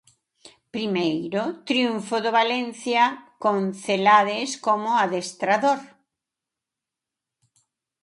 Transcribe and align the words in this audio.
Primeiro 0.75 1.43
triunfo 1.69 2.15
do 2.25 2.31
Valencia 2.39 3.03
con 3.43 3.57
Celades 3.83 4.51
como 4.65 4.89
adestrador. 5.03 5.81